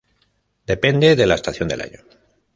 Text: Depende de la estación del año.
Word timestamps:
Depende 0.71 1.15
de 1.15 1.27
la 1.27 1.35
estación 1.35 1.67
del 1.69 1.81
año. 1.81 1.99